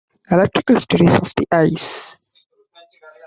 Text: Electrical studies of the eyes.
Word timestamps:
Electrical 0.31 0.79
studies 0.79 1.15
of 1.15 1.31
the 1.35 1.45
eyes. 1.51 2.47